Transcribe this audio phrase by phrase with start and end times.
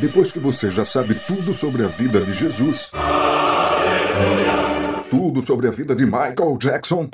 [0.00, 2.92] Depois que você já sabe tudo sobre a vida de Jesus,
[5.10, 7.08] tudo sobre a vida de Michael Jackson,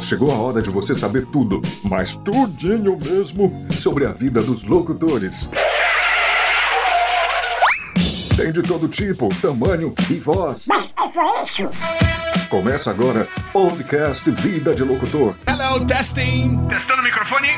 [0.00, 5.48] chegou a hora de você saber tudo, mas tudinho mesmo, sobre a vida dos locutores.
[8.36, 10.66] Tem de todo tipo, tamanho e voz.
[10.66, 11.70] Mas é isso.
[12.48, 15.36] Começa agora podcast Vida de Locutor.
[15.46, 16.66] Hello, testing.
[16.68, 17.48] Testando o microfone.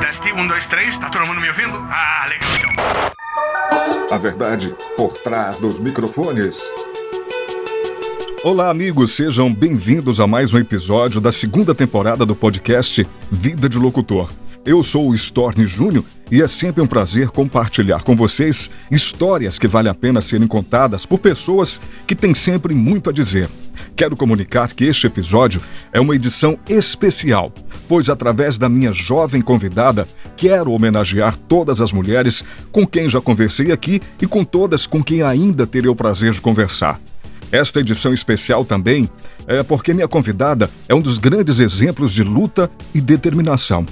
[0.00, 0.96] Teste, um, dois, três.
[0.98, 1.76] Tá todo mundo me ouvindo?
[1.90, 3.19] Ah, legal então.
[4.10, 6.62] A verdade por trás dos microfones.
[8.42, 13.78] Olá, amigos, sejam bem-vindos a mais um episódio da segunda temporada do podcast Vida de
[13.78, 14.30] Locutor.
[14.64, 19.66] Eu sou o Storni Júnior e é sempre um prazer compartilhar com vocês histórias que
[19.66, 23.48] vale a pena serem contadas por pessoas que têm sempre muito a dizer.
[23.96, 27.50] Quero comunicar que este episódio é uma edição especial,
[27.88, 33.72] pois através da minha jovem convidada, quero homenagear todas as mulheres com quem já conversei
[33.72, 37.00] aqui e com todas com quem ainda terei o prazer de conversar.
[37.50, 39.08] Esta edição especial também
[39.46, 43.86] é porque minha convidada é um dos grandes exemplos de luta e determinação.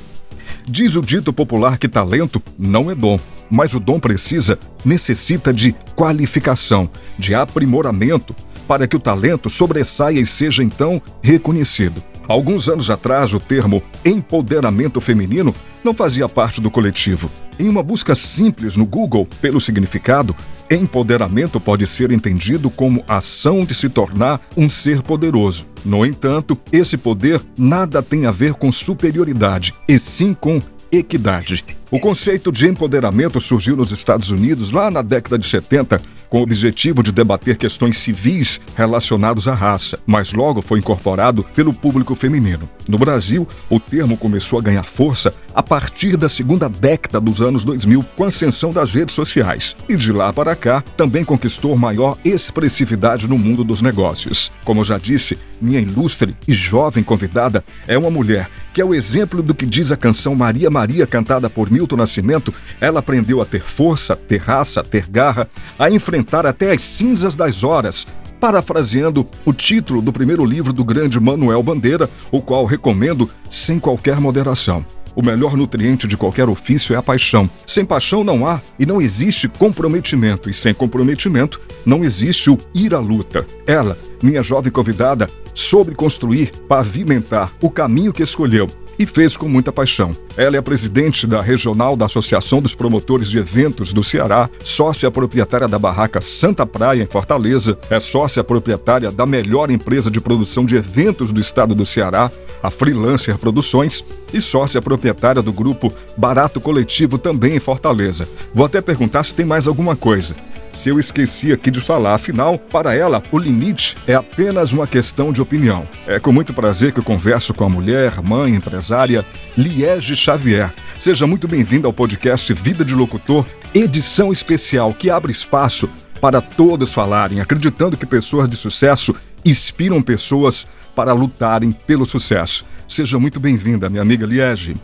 [0.70, 3.19] Diz o dito popular que talento não é dom,
[3.50, 10.27] mas o dom precisa, necessita de qualificação, de aprimoramento, para que o talento sobressaia e
[10.27, 12.02] seja então reconhecido.
[12.28, 17.30] Alguns anos atrás, o termo empoderamento feminino não fazia parte do coletivo.
[17.58, 20.36] Em uma busca simples no Google pelo significado,
[20.70, 25.66] empoderamento pode ser entendido como ação de se tornar um ser poderoso.
[25.82, 30.60] No entanto, esse poder nada tem a ver com superioridade, e sim com
[30.92, 31.64] equidade.
[31.90, 36.42] O conceito de empoderamento surgiu nos Estados Unidos lá na década de 70 com o
[36.42, 42.68] objetivo de debater questões civis relacionadas à raça, mas logo foi incorporado pelo público feminino.
[42.88, 47.64] No Brasil, o termo começou a ganhar força a partir da segunda década dos anos
[47.64, 52.16] 2000, com a ascensão das redes sociais, e de lá para cá também conquistou maior
[52.24, 54.52] expressividade no mundo dos negócios.
[54.64, 58.48] Como eu já disse, minha ilustre e jovem convidada é uma mulher
[58.78, 62.54] que é o exemplo do que diz a canção Maria Maria, cantada por Milton Nascimento.
[62.80, 67.64] Ela aprendeu a ter força, ter raça, ter garra, a enfrentar até as cinzas das
[67.64, 68.06] horas,
[68.40, 74.20] parafraseando o título do primeiro livro do grande Manuel Bandeira, o qual recomendo sem qualquer
[74.20, 74.84] moderação.
[75.14, 77.50] O melhor nutriente de qualquer ofício é a paixão.
[77.66, 82.94] Sem paixão não há e não existe comprometimento, e sem comprometimento não existe o ir
[82.94, 83.44] à luta.
[83.66, 88.68] Ela, minha jovem convidada, soube construir, pavimentar o caminho que escolheu
[88.98, 90.16] e fez com muita paixão.
[90.36, 95.10] Ela é a presidente da Regional da Associação dos Promotores de Eventos do Ceará, sócia
[95.10, 100.64] proprietária da barraca Santa Praia, em Fortaleza, é sócia proprietária da melhor empresa de produção
[100.64, 102.31] de eventos do estado do Ceará,
[102.62, 108.28] a Freelancer Produções, e sócia proprietária do grupo Barato Coletivo, também em Fortaleza.
[108.53, 110.34] Vou até perguntar se tem mais alguma coisa
[110.72, 112.14] se eu esqueci aqui de falar.
[112.14, 115.86] Afinal, para ela, o limite é apenas uma questão de opinião.
[116.06, 119.24] É com muito prazer que eu converso com a mulher, mãe, empresária
[119.56, 120.72] Liege Xavier.
[120.98, 125.88] Seja muito bem-vinda ao podcast Vida de Locutor, edição especial que abre espaço
[126.20, 129.14] para todos falarem, acreditando que pessoas de sucesso
[129.44, 132.66] inspiram pessoas para lutarem pelo sucesso.
[132.88, 134.76] Seja muito bem-vinda, minha amiga Liege.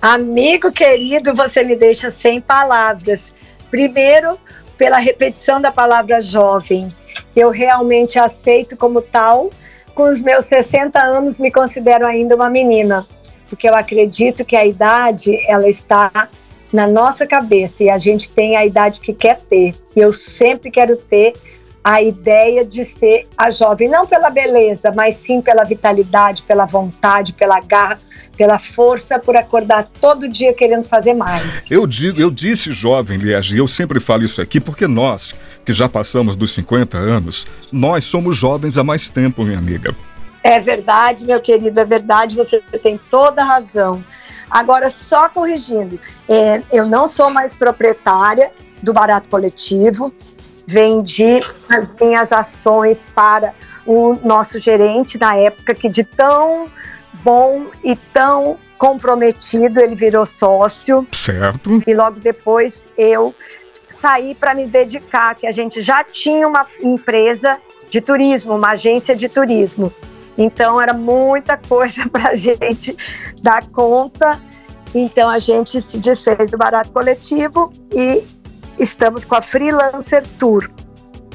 [0.00, 3.34] Amigo querido, você me deixa sem palavras.
[3.70, 4.38] Primeiro,
[4.76, 6.94] pela repetição da palavra jovem,
[7.34, 9.50] eu realmente aceito como tal.
[9.94, 13.06] Com os meus 60 anos, me considero ainda uma menina,
[13.48, 16.28] porque eu acredito que a idade ela está
[16.72, 19.74] na nossa cabeça e a gente tem a idade que quer ter.
[19.94, 21.34] E eu sempre quero ter
[21.84, 27.34] a ideia de ser a jovem, não pela beleza, mas sim pela vitalidade, pela vontade,
[27.34, 28.00] pela garra,
[28.38, 31.70] pela força, por acordar todo dia querendo fazer mais.
[31.70, 35.86] Eu digo, eu disse jovem, Liege, eu sempre falo isso aqui porque nós, que já
[35.86, 39.94] passamos dos 50 anos, nós somos jovens há mais tempo, minha amiga.
[40.42, 44.02] É verdade, meu querido, é verdade, você tem toda a razão.
[44.50, 48.50] Agora, só corrigindo, é, eu não sou mais proprietária
[48.82, 50.12] do Barato Coletivo,
[50.66, 53.54] vendi as minhas ações para
[53.86, 56.66] o nosso gerente na época, que de tão
[57.22, 61.06] bom e tão comprometido ele virou sócio.
[61.12, 61.82] Certo.
[61.86, 63.34] E logo depois eu
[63.88, 67.58] saí para me dedicar, que a gente já tinha uma empresa
[67.88, 69.92] de turismo, uma agência de turismo.
[70.36, 72.96] Então era muita coisa para a gente
[73.40, 74.40] dar conta.
[74.94, 78.22] Então a gente se desfez do barato coletivo e
[78.78, 80.70] estamos com a Freelancer Tour,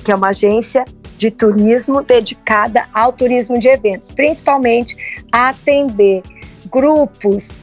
[0.04, 0.86] que é uma agência
[1.18, 4.96] de turismo dedicada ao turismo de eventos, principalmente
[5.32, 6.24] a atender
[6.72, 7.62] grupos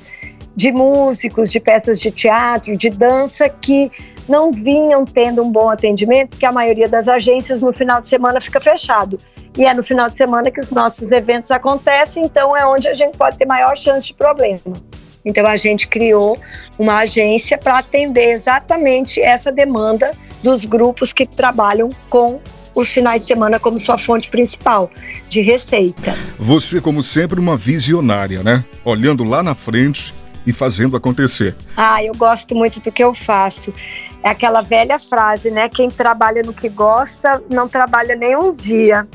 [0.55, 3.90] de músicos, de peças de teatro, de dança que
[4.28, 8.40] não vinham tendo um bom atendimento, porque a maioria das agências no final de semana
[8.40, 9.19] fica fechado.
[9.56, 12.94] E é no final de semana que os nossos eventos acontecem, então é onde a
[12.94, 14.61] gente pode ter maior chance de problema.
[15.26, 16.38] Então a gente criou
[16.78, 20.12] uma agência para atender exatamente essa demanda
[20.43, 22.40] dos grupos que trabalham com
[22.73, 24.90] os finais de semana como sua fonte principal
[25.28, 26.14] de receita.
[26.38, 28.64] Você, como sempre, uma visionária, né?
[28.84, 30.14] Olhando lá na frente
[30.46, 31.56] e fazendo acontecer.
[31.76, 33.75] Ah, eu gosto muito do que eu faço.
[34.23, 35.69] É aquela velha frase, né?
[35.69, 39.08] Quem trabalha no que gosta não trabalha nem um dia.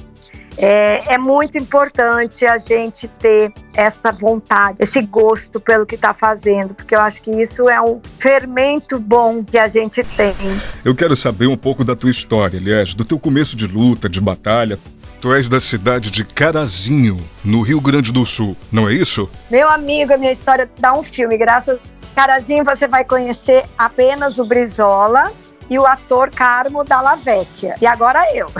[0.57, 6.74] É, é, muito importante a gente ter essa vontade, esse gosto pelo que está fazendo,
[6.74, 10.36] porque eu acho que isso é um fermento bom que a gente tem.
[10.83, 14.19] Eu quero saber um pouco da tua história, aliás, do teu começo de luta, de
[14.19, 14.77] batalha.
[15.21, 19.30] Tu és da cidade de Carazinho, no Rio Grande do Sul, não é isso?
[19.51, 21.38] Meu amigo, a minha história dá um filme.
[21.38, 25.31] Graças a Carazinho você vai conhecer apenas o Brizola
[25.71, 27.75] e o ator Carmo Dalla Vecchia.
[27.79, 28.51] E agora eu.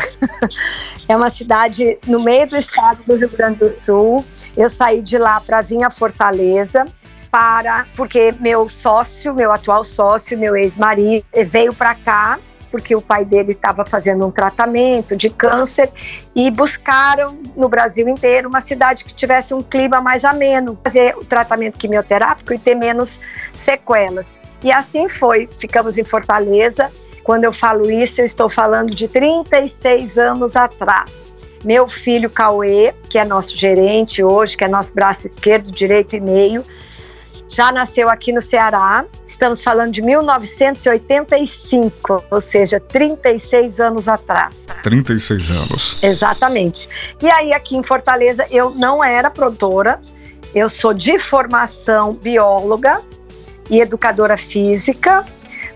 [1.10, 4.26] é uma cidade no meio do estado do Rio Grande do Sul.
[4.56, 6.86] Eu saí de lá para vir a Fortaleza
[7.30, 12.40] para porque meu sócio, meu atual sócio, meu ex-marido veio para cá
[12.72, 15.92] porque o pai dele estava fazendo um tratamento de câncer
[16.34, 21.26] e buscaram no Brasil inteiro uma cidade que tivesse um clima mais ameno, fazer o
[21.26, 23.20] tratamento quimioterápico e ter menos
[23.54, 24.38] sequelas.
[24.64, 25.48] E assim foi.
[25.48, 26.90] Ficamos em Fortaleza.
[27.24, 31.36] Quando eu falo isso, eu estou falando de 36 anos atrás.
[31.64, 36.20] Meu filho Cauê, que é nosso gerente hoje, que é nosso braço esquerdo, direito e
[36.20, 36.66] meio,
[37.52, 39.06] já nasceu aqui no Ceará.
[39.28, 44.66] Estamos falando de 1985, ou seja, 36 anos atrás.
[44.82, 46.00] 36 anos.
[46.02, 46.88] Exatamente.
[47.22, 50.00] E aí, aqui em Fortaleza, eu não era produtora,
[50.56, 53.02] eu sou de formação bióloga
[53.70, 55.26] e educadora física,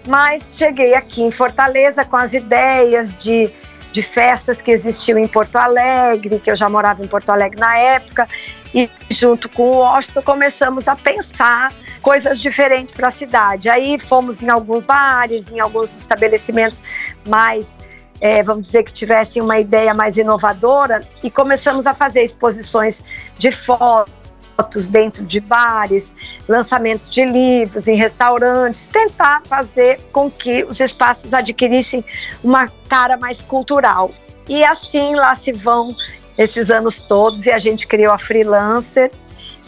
[0.08, 3.52] mas cheguei aqui em Fortaleza com as ideias de
[3.96, 7.78] de festas que existiam em Porto Alegre, que eu já morava em Porto Alegre na
[7.78, 8.28] época,
[8.74, 13.70] e junto com o Washington começamos a pensar coisas diferentes para a cidade.
[13.70, 16.82] Aí fomos em alguns bares, em alguns estabelecimentos
[17.26, 17.82] mais
[18.20, 23.02] é, vamos dizer que tivessem uma ideia mais inovadora e começamos a fazer exposições
[23.38, 24.14] de fotos
[24.56, 26.16] fotos dentro de bares,
[26.48, 32.04] lançamentos de livros em restaurantes, tentar fazer com que os espaços adquirissem
[32.44, 34.12] uma cara mais cultural.
[34.48, 35.96] E assim lá se vão
[36.38, 39.12] esses anos todos e a gente criou a Freelancer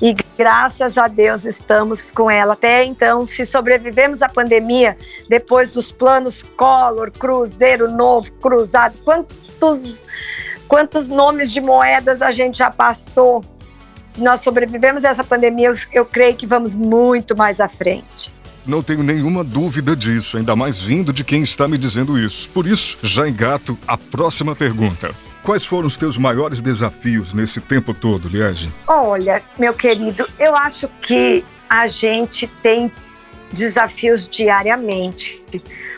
[0.02, 3.26] e graças a Deus estamos com ela até então.
[3.26, 4.96] Se sobrevivemos à pandemia,
[5.28, 10.06] depois dos planos Collor, Cruzeiro Novo, Cruzado, quantos
[10.68, 13.44] quantos nomes de moedas a gente já passou
[14.08, 18.34] se nós sobrevivemos a essa pandemia, eu, eu creio que vamos muito mais à frente.
[18.66, 22.50] Não tenho nenhuma dúvida disso, ainda mais vindo de quem está me dizendo isso.
[22.50, 25.14] Por isso, já engato a próxima pergunta.
[25.44, 28.72] Quais foram os teus maiores desafios nesse tempo todo, Liege?
[28.88, 32.90] Olha, meu querido, eu acho que a gente tem
[33.52, 35.44] desafios diariamente.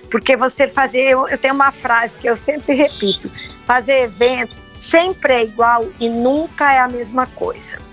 [0.10, 3.32] Porque você fazer, eu, eu tenho uma frase que eu sempre repito:
[3.68, 7.89] fazer eventos sempre é igual e nunca é a mesma coisa.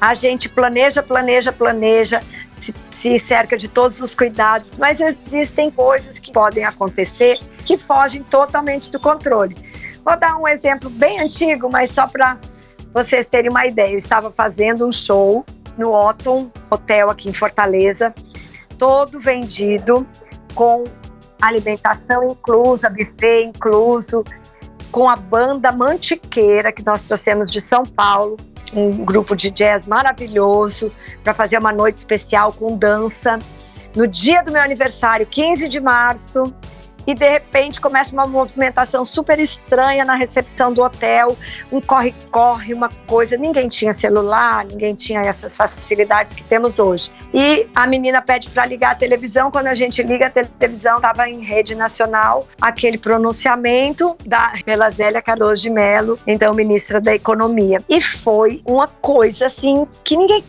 [0.00, 2.22] A gente planeja, planeja, planeja,
[2.54, 8.22] se, se, cerca de todos os cuidados, mas existem coisas que podem acontecer que fogem
[8.22, 9.56] totalmente do controle.
[10.04, 12.38] Vou dar um exemplo bem antigo, mas só para
[12.92, 13.92] vocês terem uma ideia.
[13.92, 15.44] Eu estava fazendo um show
[15.78, 18.14] no Otton Hotel aqui em Fortaleza,
[18.78, 20.06] todo vendido,
[20.54, 20.84] com
[21.40, 24.24] alimentação inclusa, buffet incluso,
[24.90, 28.36] com a banda Mantiqueira, que nós trouxemos de São Paulo,
[28.74, 30.90] um grupo de jazz maravilhoso
[31.22, 33.38] para fazer uma noite especial com dança.
[33.94, 36.52] No dia do meu aniversário, 15 de março,
[37.06, 41.36] e de repente começa uma movimentação super estranha na recepção do hotel,
[41.70, 43.36] um corre-corre, uma coisa.
[43.36, 47.10] Ninguém tinha celular, ninguém tinha essas facilidades que temos hoje.
[47.32, 49.50] E a menina pede para ligar a televisão.
[49.50, 55.20] Quando a gente liga a televisão, estava em rede nacional aquele pronunciamento da pela Zélia
[55.20, 57.82] Cardoso de Mello, então ministra da Economia.
[57.88, 60.44] E foi uma coisa assim que ninguém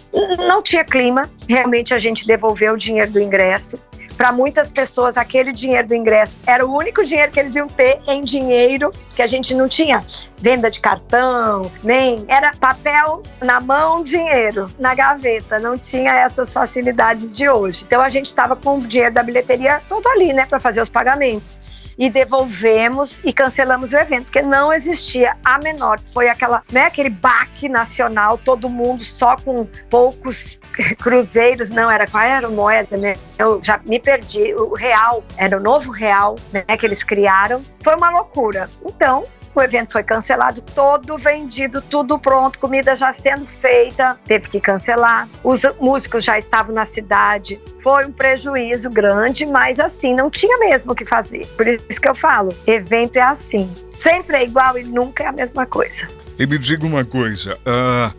[0.48, 1.30] não tinha clima.
[1.48, 3.80] Realmente a gente devolveu o dinheiro do ingresso.
[4.18, 8.00] Para muitas pessoas, aquele dinheiro do ingresso era o único dinheiro que eles iam ter
[8.08, 10.04] em dinheiro, que a gente não tinha
[10.38, 17.36] venda de cartão, nem era papel na mão, dinheiro na gaveta, não tinha essas facilidades
[17.36, 17.84] de hoje.
[17.86, 20.90] Então a gente estava com o dinheiro da bilheteria todo ali, né, para fazer os
[20.90, 21.60] pagamentos.
[21.98, 26.00] E devolvemos e cancelamos o evento, porque não existia a menor.
[26.14, 30.60] Foi aquela, né, aquele baque nacional, todo mundo só com poucos
[31.00, 33.16] cruzeiros, não era qual era a moeda, né?
[33.38, 34.54] Eu já me perdi.
[34.54, 37.64] O real era o novo real, né, que eles criaram.
[37.82, 38.70] Foi uma loucura.
[38.86, 39.24] Então,
[39.60, 45.28] o evento foi cancelado, todo vendido, tudo pronto, comida já sendo feita, teve que cancelar.
[45.44, 47.60] Os músicos já estavam na cidade.
[47.82, 51.48] Foi um prejuízo grande, mas assim, não tinha mesmo o que fazer.
[51.56, 53.70] Por isso que eu falo, evento é assim.
[53.90, 56.08] Sempre é igual e nunca é a mesma coisa.
[56.38, 58.14] E me diga uma coisa, uh,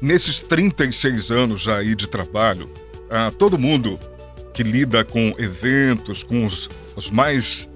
[0.00, 2.70] nesses 36 anos aí de trabalho,
[3.04, 3.98] uh, todo mundo
[4.52, 7.68] que lida com eventos, com os, os mais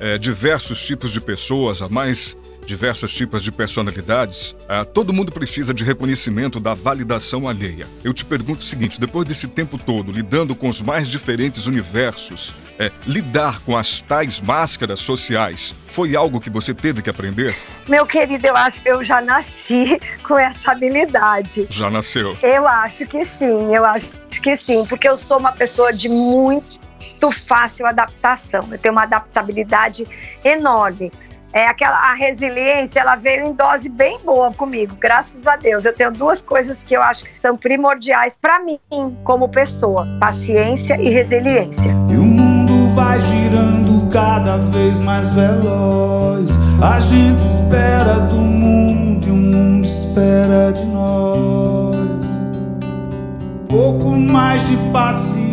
[0.00, 5.72] é, diversos tipos de pessoas, a mais diversos tipos de personalidades, ah, todo mundo precisa
[5.72, 7.86] de reconhecimento da validação alheia.
[8.02, 12.54] Eu te pergunto o seguinte: depois desse tempo todo lidando com os mais diferentes universos,
[12.78, 17.54] é, lidar com as tais máscaras sociais foi algo que você teve que aprender?
[17.88, 21.66] Meu querido, eu acho que eu já nasci com essa habilidade.
[21.70, 22.36] Já nasceu?
[22.42, 27.30] Eu acho que sim, eu acho que sim, porque eu sou uma pessoa de muito
[27.30, 28.68] fácil adaptação.
[28.70, 30.06] Eu tenho uma adaptabilidade
[30.42, 31.12] enorme
[31.54, 35.84] é aquela a resiliência, ela veio em dose bem boa comigo, graças a Deus.
[35.84, 38.80] Eu tenho duas coisas que eu acho que são primordiais para mim
[39.22, 41.92] como pessoa: paciência e resiliência.
[42.10, 46.58] E o mundo vai girando cada vez mais veloz.
[46.82, 52.24] A gente espera do mundo e o mundo espera de nós.
[53.68, 55.44] Pouco mais de paciência.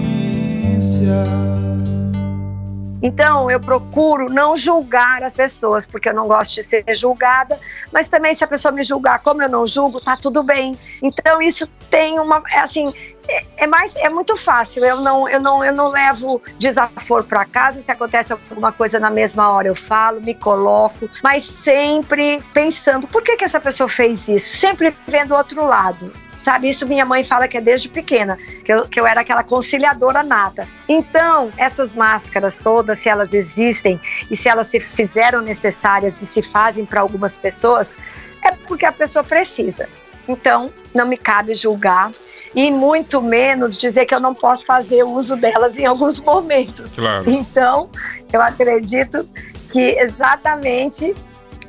[3.02, 7.60] Então, eu procuro não julgar as pessoas, porque eu não gosto de ser julgada,
[7.92, 10.78] mas também se a pessoa me julgar como eu não julgo, tá tudo bem.
[11.02, 12.94] Então, isso tem uma, é assim,
[13.28, 14.86] é, é mais, é muito fácil.
[14.86, 17.82] Eu não, eu não, eu não levo desaforo para casa.
[17.82, 23.22] Se acontece alguma coisa na mesma hora, eu falo, me coloco, mas sempre pensando, por
[23.24, 24.58] que que essa pessoa fez isso?
[24.58, 26.68] Sempre vendo o outro lado sabe?
[26.68, 30.24] Isso minha mãe fala que é desde pequena, que eu, que eu era aquela conciliadora
[30.24, 30.68] nata.
[30.88, 36.42] Então, essas máscaras todas, se elas existem e se elas se fizeram necessárias e se
[36.42, 37.96] fazem para algumas pessoas,
[38.44, 39.88] é porque a pessoa precisa.
[40.28, 42.12] Então, não me cabe julgar
[42.54, 46.96] e muito menos dizer que eu não posso fazer uso delas em alguns momentos.
[46.96, 47.30] Claro.
[47.30, 47.90] Então,
[48.32, 49.28] eu acredito
[49.72, 51.16] que exatamente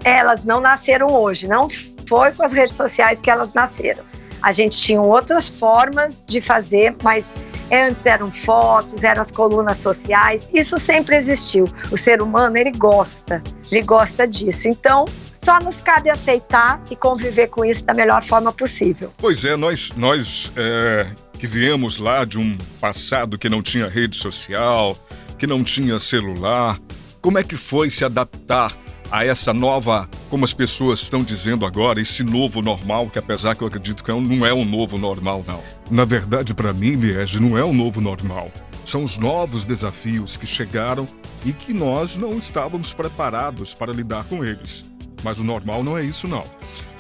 [0.05, 1.69] elas não nasceram hoje, não
[2.09, 4.05] foi com as redes sociais que elas nasceram.
[4.43, 7.35] A gente tinha outras formas de fazer, mas
[7.71, 10.51] antes eram fotos, eram as colunas sociais.
[10.53, 11.65] Isso sempre existiu.
[11.91, 14.69] O ser humano, ele gosta, ele gosta disso.
[14.69, 19.13] Então, só nos cabe aceitar e conviver com isso da melhor forma possível.
[19.19, 21.07] Pois é, nós, nós é,
[21.39, 24.97] que viemos lá de um passado que não tinha rede social,
[25.39, 26.79] que não tinha celular,
[27.21, 28.77] como é que foi se adaptar
[29.13, 33.61] a essa nova, como as pessoas estão dizendo agora, esse novo normal, que apesar que
[33.61, 35.61] eu acredito que é não é um novo normal, não.
[35.91, 38.51] Na verdade, para mim, Liege, não é um novo normal.
[38.87, 41.07] São os novos desafios que chegaram
[41.45, 44.83] e que nós não estávamos preparados para lidar com eles.
[45.23, 46.45] Mas o normal não é isso, não.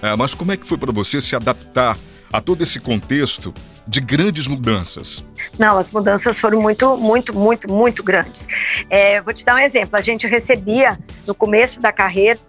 [0.03, 1.97] É, mas como é que foi para você se adaptar
[2.33, 3.53] a todo esse contexto
[3.87, 5.25] de grandes mudanças?
[5.59, 8.49] Não, as mudanças foram muito, muito, muito, muito grandes.
[8.89, 9.97] É, vou te dar um exemplo.
[9.97, 12.41] A gente recebia, no começo da carreira,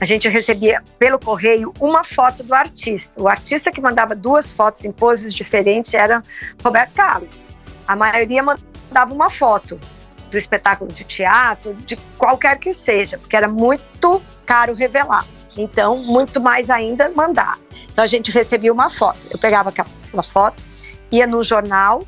[0.00, 3.20] a gente recebia pelo correio uma foto do artista.
[3.20, 6.22] O artista que mandava duas fotos em poses diferentes era
[6.62, 7.52] Roberto Carlos.
[7.86, 9.78] A maioria mandava uma foto
[10.30, 15.26] do espetáculo de teatro, de qualquer que seja, porque era muito caro revelar.
[15.56, 17.58] Então, muito mais ainda mandar.
[17.92, 19.26] Então, a gente recebia uma foto.
[19.30, 19.72] Eu pegava
[20.12, 20.64] uma foto,
[21.10, 22.02] ia no jornal,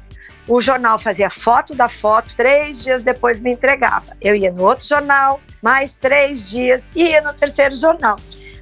[0.47, 4.17] o jornal fazia foto da foto, três dias depois me entregava.
[4.21, 8.19] Eu ia no outro jornal, mais três dias, ia no terceiro jornal.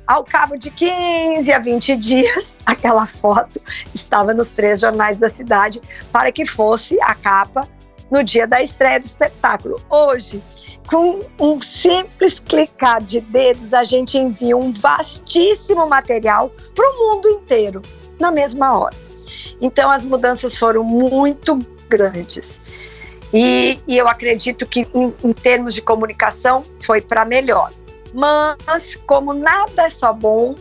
[0.07, 3.61] Ao cabo de 15 a 20 dias, aquela foto
[3.95, 5.81] estava nos três jornais da cidade
[6.13, 7.69] para que fosse a capa
[8.13, 9.81] no dia da estreia do espetáculo.
[9.89, 10.43] Hoje,
[10.87, 17.29] com um simples clicar de dedos, a gente envia um vastíssimo material para o mundo
[17.31, 17.81] inteiro
[18.21, 18.95] na mesma hora.
[19.63, 22.61] Então, as mudanças foram muito grandes.
[23.33, 27.73] E, e eu acredito que, em, em termos de comunicação, foi para melhor.
[28.13, 30.55] Mas, como nada é só bom,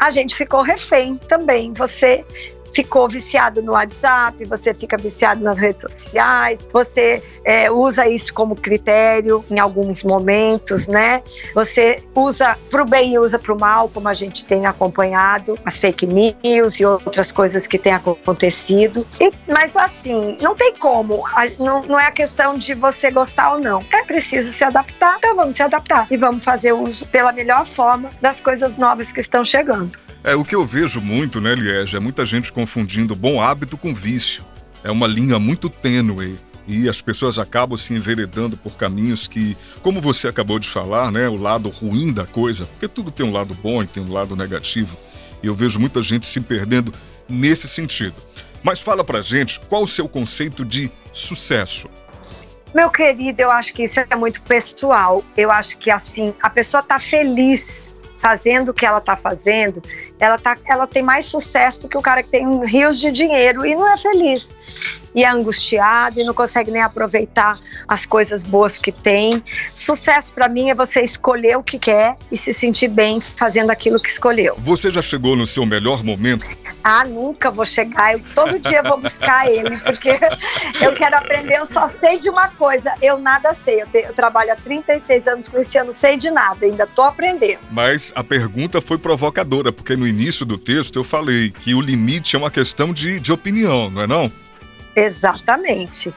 [0.00, 1.72] a gente ficou refém também.
[1.74, 2.24] Você
[2.72, 8.54] ficou viciado no WhatsApp, você fica viciado nas redes sociais, você é, usa isso como
[8.54, 11.22] critério em alguns momentos, né?
[11.54, 15.58] Você usa para o bem e usa para o mal, como a gente tem acompanhado,
[15.64, 19.06] as fake news e outras coisas que têm acontecido.
[19.20, 23.54] E, mas assim, não tem como, a, não, não é a questão de você gostar
[23.54, 23.84] ou não.
[23.92, 28.10] É preciso se adaptar, então vamos se adaptar e vamos fazer uso pela melhor forma
[28.20, 29.98] das coisas novas que estão chegando.
[30.28, 31.96] É o que eu vejo muito, né, Liege?
[31.96, 34.44] É muita gente confundindo bom hábito com vício.
[34.84, 40.02] É uma linha muito tênue e as pessoas acabam se enveredando por caminhos que, como
[40.02, 43.54] você acabou de falar, né, o lado ruim da coisa, porque tudo tem um lado
[43.54, 44.98] bom e tem um lado negativo.
[45.42, 46.92] E eu vejo muita gente se perdendo
[47.26, 48.16] nesse sentido.
[48.62, 51.88] Mas fala pra gente qual o seu conceito de sucesso.
[52.74, 55.24] Meu querido, eu acho que isso é muito pessoal.
[55.34, 59.80] Eu acho que assim, a pessoa tá feliz fazendo o que ela está fazendo,
[60.18, 63.64] ela, tá, ela tem mais sucesso do que o cara que tem rios de dinheiro
[63.64, 64.54] e não é feliz.
[65.14, 69.42] E é angustiado e não consegue nem aproveitar as coisas boas que tem.
[69.72, 74.00] Sucesso para mim é você escolher o que quer e se sentir bem fazendo aquilo
[74.00, 74.54] que escolheu.
[74.58, 76.46] Você já chegou no seu melhor momento?
[76.82, 78.14] Ah, nunca vou chegar.
[78.14, 80.18] Eu todo dia vou buscar ele, porque
[80.80, 81.56] eu quero aprender.
[81.56, 83.82] Eu só sei de uma coisa: eu nada sei.
[83.82, 87.02] Eu, te, eu trabalho há 36 anos com esse ano, sei de nada, ainda tô
[87.02, 87.60] aprendendo.
[87.72, 92.36] Mas a pergunta foi provocadora, porque no início do texto eu falei que o limite
[92.36, 94.32] é uma questão de, de opinião, não é não?
[94.96, 96.12] Exatamente.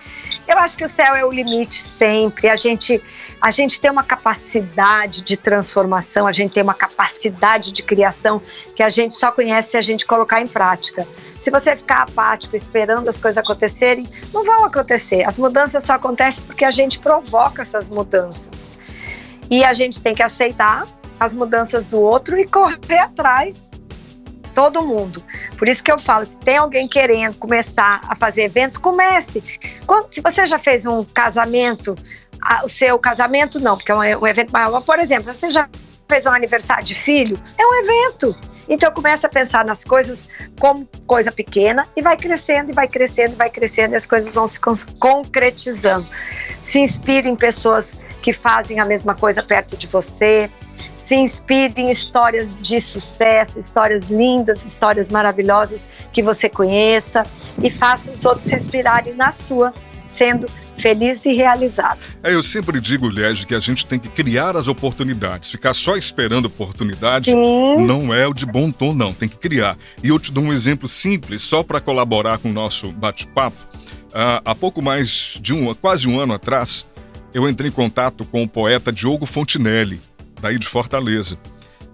[0.48, 2.50] Eu acho que o céu é o limite sempre.
[2.50, 3.02] A gente,
[3.40, 8.42] a gente tem uma capacidade de transformação, a gente tem uma capacidade de criação
[8.76, 11.08] que a gente só conhece se a gente colocar em prática.
[11.40, 15.24] Se você ficar apático esperando as coisas acontecerem, não vão acontecer.
[15.28, 18.74] As mudanças só acontecem porque a gente provoca essas mudanças.
[19.50, 20.88] E a gente tem que aceitar
[21.20, 23.70] as mudanças do outro e correr atrás
[24.54, 25.24] todo mundo.
[25.58, 29.44] Por isso que eu falo, se tem alguém querendo começar a fazer eventos, comece.
[29.86, 31.96] Quando, se você já fez um casamento,
[32.44, 35.70] a, o seu casamento não, porque é um, um evento maior, por exemplo, você já
[36.12, 38.36] fez um aniversário de filho, é um evento.
[38.68, 40.28] Então começa a pensar nas coisas
[40.60, 44.36] como coisa pequena e vai crescendo e vai crescendo e vai crescendo e as coisas
[44.36, 44.60] vão se
[45.00, 46.10] concretizando.
[46.62, 50.50] Se inspire em pessoas que fazem a mesma coisa perto de você,
[51.02, 57.24] se inspire em histórias de sucesso, histórias lindas, histórias maravilhosas que você conheça
[57.62, 59.74] e faça os outros se inspirarem na sua,
[60.06, 62.00] sendo feliz e realizado.
[62.22, 65.50] É, eu sempre digo, Liege, que a gente tem que criar as oportunidades.
[65.50, 67.78] Ficar só esperando oportunidade Sim.
[67.80, 69.12] não é o de bom tom, não.
[69.12, 69.78] Tem que criar.
[70.04, 73.58] E eu te dou um exemplo simples, só para colaborar com o nosso bate-papo.
[74.10, 76.86] Uh, há pouco mais de um, quase um ano atrás,
[77.34, 80.00] eu entrei em contato com o poeta Diogo Fontinelli
[80.42, 81.38] daí de Fortaleza.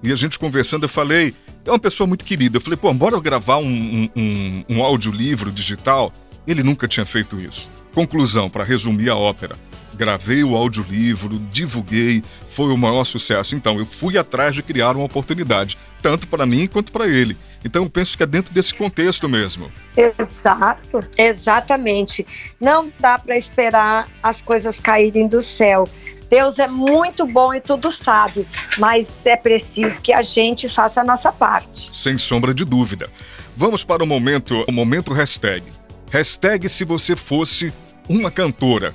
[0.02, 1.34] E a gente conversando, eu falei,
[1.66, 2.58] é uma pessoa muito querida.
[2.58, 6.14] Eu falei, pô, bora gravar um, um, um audiolivro digital?
[6.46, 7.70] Ele nunca tinha feito isso.
[7.94, 9.58] Conclusão, para resumir a ópera.
[9.98, 13.56] Gravei o audiolivro, divulguei, foi o maior sucesso.
[13.56, 17.36] Então, eu fui atrás de criar uma oportunidade, tanto para mim quanto para ele.
[17.66, 19.72] Então, eu penso que é dentro desse contexto mesmo.
[19.96, 22.26] Exato, exatamente.
[22.62, 25.90] Não dá para esperar as coisas caírem do céu.
[26.30, 28.46] Deus é muito bom e tudo sabe,
[28.78, 31.90] mas é preciso que a gente faça a nossa parte.
[31.98, 33.10] Sem sombra de dúvida.
[33.56, 35.64] Vamos para o momento, o momento hashtag.
[36.12, 37.74] Hashtag se você fosse
[38.08, 38.94] uma cantora.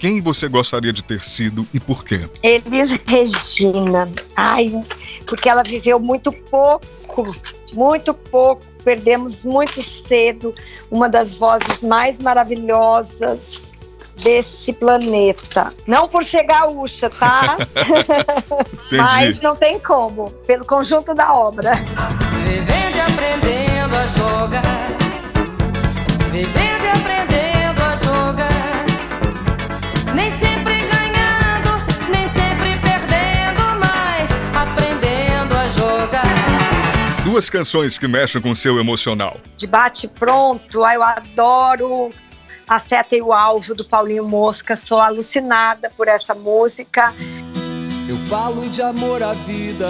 [0.00, 2.26] Quem você gostaria de ter sido e por quê?
[2.42, 4.10] Elis Regina.
[4.34, 4.72] Ai,
[5.26, 7.24] porque ela viveu muito pouco,
[7.74, 8.62] muito pouco.
[8.82, 10.52] Perdemos muito cedo
[10.90, 13.74] uma das vozes mais maravilhosas
[14.22, 15.68] desse planeta.
[15.86, 17.58] Não por ser gaúcha, tá?
[18.90, 21.72] Mas não tem como, pelo conjunto da obra.
[22.46, 24.96] Vivendo e aprendendo a jogar.
[26.32, 27.29] Vivendo e aprendendo
[37.40, 39.40] Duas canções que mexem com o seu emocional.
[39.56, 42.12] De bate pronto, eu adoro
[42.68, 44.76] a Seta e o Alvo, do Paulinho Mosca.
[44.76, 47.14] Sou alucinada por essa música.
[48.06, 49.88] Eu falo de amor à vida,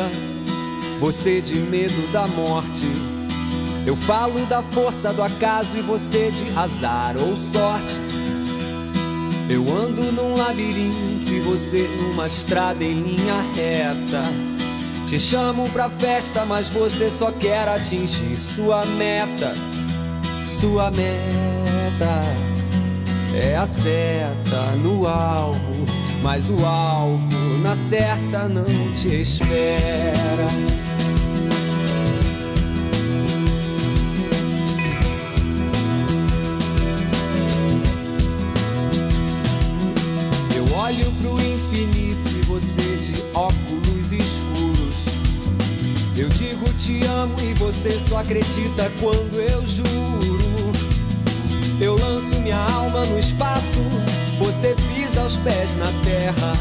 [1.01, 2.87] você de medo da morte.
[3.87, 8.20] Eu falo da força do acaso e você de azar ou sorte.
[9.51, 14.23] Eu ando num labirinto e você numa estrada em linha reta.
[15.09, 19.53] Te chamo pra festa, mas você só quer atingir sua meta.
[20.61, 22.23] Sua meta
[23.35, 25.85] é a seta no alvo,
[26.23, 30.47] mas o alvo na certa não te espera.
[40.91, 44.97] Olho pro infinito e você de óculos escuros.
[46.17, 50.73] Eu digo te amo e você só acredita quando eu juro.
[51.81, 53.83] Eu lanço minha alma no espaço,
[54.39, 56.53] você pisa os pés na terra.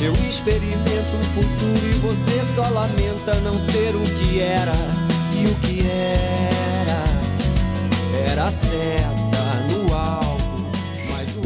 [0.00, 4.74] Eu experimento o futuro e você só lamenta não ser o que era.
[5.32, 7.04] E o que era,
[8.30, 9.25] era seta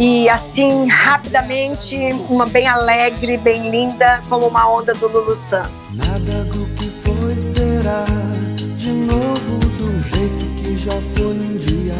[0.02, 1.94] E assim, rapidamente,
[2.30, 5.92] uma bem alegre, bem linda, como uma onda do Lulu Santos.
[5.92, 8.06] Nada do que foi será
[8.78, 11.92] de novo do jeito que já foi um dia.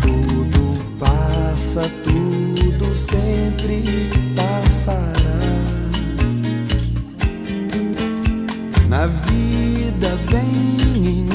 [0.00, 3.84] Tudo passa, tudo sempre
[4.34, 5.12] passará.
[8.88, 11.31] Na vida vem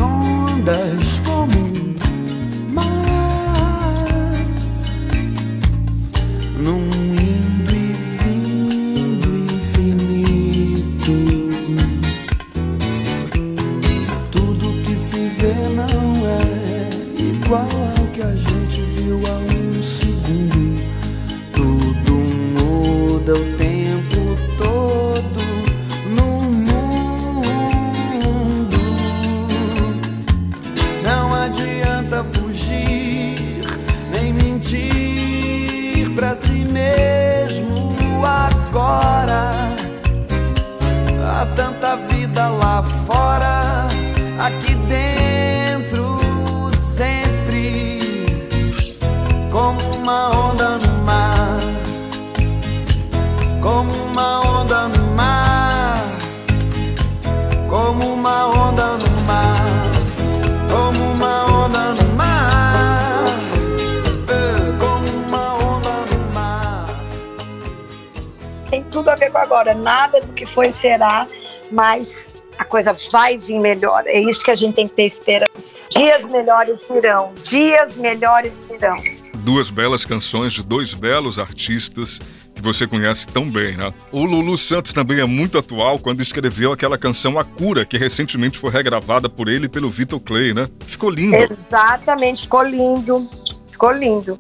[70.47, 71.27] foi será,
[71.71, 74.03] mas a coisa vai vir melhor.
[74.05, 75.83] É isso que a gente tem que ter esperança.
[75.89, 77.33] Dias melhores virão.
[77.43, 78.97] Dias melhores virão.
[79.35, 82.19] Duas belas canções de dois belos artistas
[82.57, 83.93] que você conhece tão bem, né?
[84.11, 88.57] O Lulu Santos também é muito atual quando escreveu aquela canção A Cura, que recentemente
[88.57, 90.67] foi regravada por ele e pelo Vitor Clay, né?
[90.85, 91.35] Ficou lindo.
[91.35, 93.29] Exatamente, ficou lindo.
[93.69, 94.37] Ficou lindo.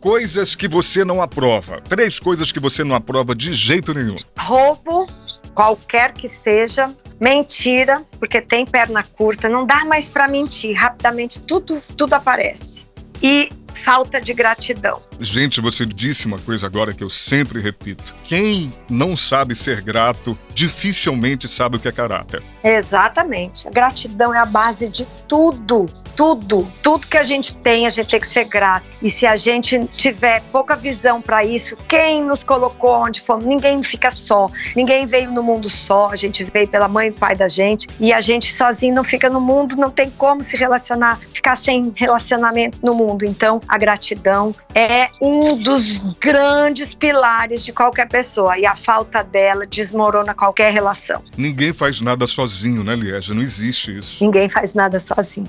[0.00, 1.80] Coisas que você não aprova.
[1.82, 4.16] Três coisas que você não aprova de jeito nenhum.
[4.36, 5.06] Roubo,
[5.54, 6.94] qualquer que seja.
[7.18, 10.74] Mentira, porque tem perna curta, não dá mais para mentir.
[10.74, 12.86] Rapidamente tudo, tudo aparece.
[13.22, 15.00] E falta de gratidão.
[15.18, 18.14] Gente, você disse uma coisa agora que eu sempre repito.
[18.24, 22.42] Quem não sabe ser grato, dificilmente sabe o que é caráter.
[22.62, 23.66] Exatamente.
[23.68, 25.86] A gratidão é a base de tudo.
[26.16, 28.84] Tudo, tudo que a gente tem, a gente tem que ser grato.
[29.00, 33.46] E se a gente tiver pouca visão para isso, quem nos colocou onde fomos?
[33.46, 34.50] Ninguém fica só.
[34.76, 36.10] Ninguém veio no mundo só.
[36.10, 37.88] A gente veio pela mãe e pai da gente.
[37.98, 41.92] E a gente sozinho não fica no mundo, não tem como se relacionar, ficar sem
[41.96, 43.24] relacionamento no mundo.
[43.24, 48.58] Então, a gratidão é um dos grandes pilares de qualquer pessoa.
[48.58, 51.22] E a falta dela desmorona qualquer relação.
[51.36, 53.34] Ninguém faz nada sozinho, né, Liege?
[53.34, 54.24] Não existe isso.
[54.24, 55.48] Ninguém faz nada sozinho.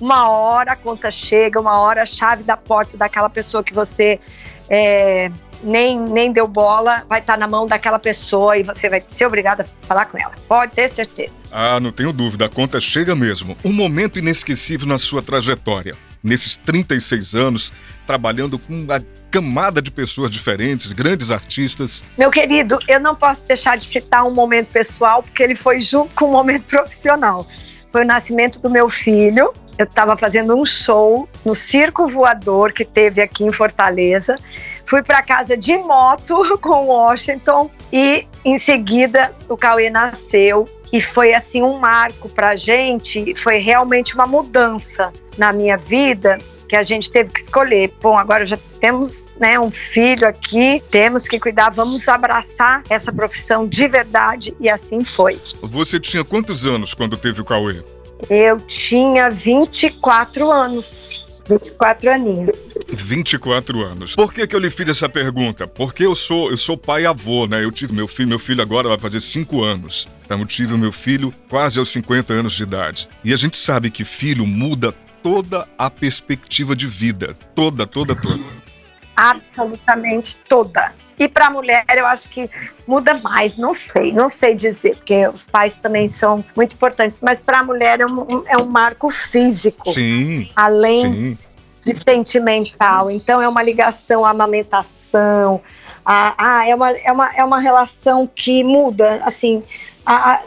[0.00, 4.20] Uma hora a conta chega, uma hora a chave da porta daquela pessoa que você
[4.68, 5.30] é,
[5.62, 9.64] nem, nem deu bola vai estar na mão daquela pessoa e você vai ser obrigada
[9.82, 10.34] a falar com ela.
[10.46, 11.42] Pode ter certeza.
[11.50, 13.56] Ah, não tenho dúvida, a conta chega mesmo.
[13.64, 15.96] Um momento inesquecível na sua trajetória.
[16.28, 17.72] Nesses 36 anos,
[18.06, 22.04] trabalhando com uma camada de pessoas diferentes, grandes artistas.
[22.18, 26.14] Meu querido, eu não posso deixar de citar um momento pessoal, porque ele foi junto
[26.14, 27.46] com um momento profissional.
[27.90, 29.54] Foi o nascimento do meu filho.
[29.78, 34.36] Eu estava fazendo um show no Circo Voador que teve aqui em Fortaleza.
[34.84, 41.34] Fui para casa de moto com Washington e em seguida o Cauê nasceu e foi
[41.34, 43.34] assim um marco para a gente.
[43.34, 47.92] Foi realmente uma mudança na minha vida que a gente teve que escolher.
[48.00, 53.66] Bom, agora já temos né, um filho aqui, temos que cuidar, vamos abraçar essa profissão
[53.66, 55.40] de verdade e assim foi.
[55.62, 57.82] Você tinha quantos anos quando teve o Cauê?
[58.28, 61.26] Eu tinha 24 anos.
[61.48, 62.56] 24 aninhos.
[62.92, 64.14] 24 anos.
[64.14, 65.66] Por que, que eu lhe fiz essa pergunta?
[65.66, 67.64] Porque eu sou, eu sou pai e avô, né?
[67.64, 70.08] Eu tive meu filho, meu filho agora vai fazer 5 anos.
[70.24, 73.08] Então eu tive o meu filho quase aos 50 anos de idade.
[73.24, 77.36] E a gente sabe que filho muda toda a perspectiva de vida.
[77.54, 78.44] Toda, toda, toda.
[79.16, 80.92] Absolutamente toda.
[81.18, 82.48] E para a mulher, eu acho que
[82.86, 87.40] muda mais, não sei, não sei dizer, porque os pais também são muito importantes, mas
[87.40, 91.46] para a mulher é um, é um marco físico, Sim, além sim.
[91.80, 93.10] de sentimental.
[93.10, 95.60] Então, é uma ligação à amamentação,
[96.04, 99.62] Ah, ah, é, uma, é, uma, é uma relação que muda, assim,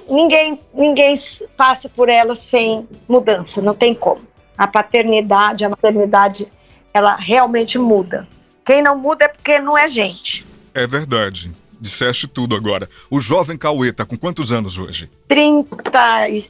[0.09, 1.13] ninguém, ninguém
[1.55, 4.21] passa por ela sem mudança, não tem como.
[4.57, 6.51] A paternidade, a maternidade,
[6.93, 8.27] ela realmente muda.
[8.65, 10.45] Quem não muda é porque não é gente.
[10.73, 11.51] É verdade.
[11.81, 12.87] Disseste tudo agora.
[13.09, 15.09] O jovem Cauê tá com quantos anos hoje?
[15.27, 15.75] 30.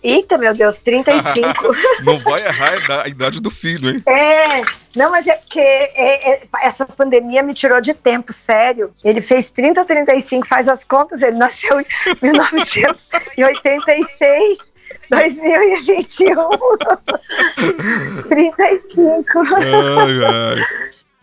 [0.03, 1.73] Eita, meu Deus, 35.
[2.03, 4.03] não vai errar a idade do filho, hein?
[4.05, 4.61] É.
[4.93, 8.93] Não, mas é porque é, é, essa pandemia me tirou de tempo, sério.
[9.01, 11.85] Ele fez 30 ou 35, faz as contas, ele nasceu em
[12.21, 14.73] 1986.
[15.09, 16.35] 2021.
[18.27, 19.39] 35.
[19.55, 20.57] Ai, ai.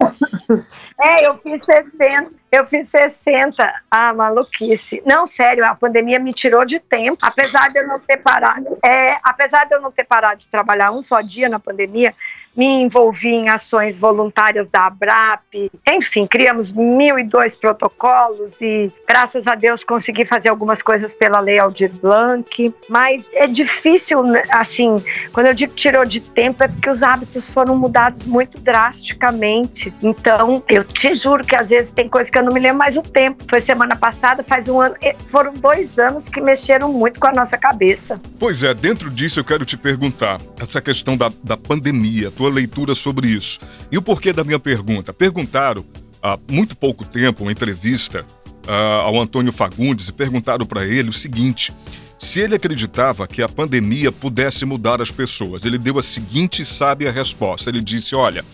[1.01, 2.31] É, eu fiz 60.
[2.51, 3.83] Eu fiz 60.
[3.91, 5.03] Ah, maluquice.
[5.07, 7.19] Não, sério, a pandemia me tirou de tempo.
[7.23, 8.77] Apesar de eu não ter parado.
[8.85, 12.15] É, apesar de eu não ter parado de trabalhar um só dia na pandemia,
[12.59, 19.47] me envolvi em ações voluntárias da ABRAP, enfim, criamos mil e dois protocolos e, graças
[19.47, 24.97] a Deus, consegui fazer algumas coisas pela Lei Aldir Blanc, mas é difícil, né, assim,
[25.33, 30.61] quando eu digo tirou de tempo, é porque os hábitos foram mudados muito drasticamente, então,
[30.69, 33.03] eu te juro que às vezes tem coisa que eu não me lembro mais o
[33.03, 34.95] tempo, foi semana passada, faz um ano,
[35.29, 38.21] foram dois anos que mexeram muito com a nossa cabeça.
[38.39, 42.95] Pois é, dentro disso eu quero te perguntar, essa questão da, da pandemia, tua leitura
[42.95, 43.61] sobre isso.
[43.91, 45.13] E o porquê da minha pergunta?
[45.13, 45.85] Perguntaram
[46.23, 48.25] há muito pouco tempo, uma entrevista
[48.67, 51.73] uh, ao Antônio Fagundes, e perguntaram para ele o seguinte:
[52.19, 55.65] se ele acreditava que a pandemia pudesse mudar as pessoas.
[55.65, 58.45] Ele deu a seguinte sábia resposta: ele disse, olha.